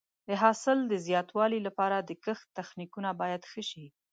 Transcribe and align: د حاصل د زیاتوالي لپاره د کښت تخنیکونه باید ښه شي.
د 0.27 0.29
حاصل 0.41 0.77
د 0.87 0.93
زیاتوالي 1.05 1.59
لپاره 1.67 1.97
د 1.99 2.11
کښت 2.23 2.47
تخنیکونه 2.59 3.09
باید 3.21 3.41
ښه 3.51 3.61
شي. 3.69 3.85